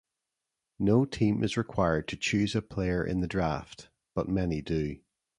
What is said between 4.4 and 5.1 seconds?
do.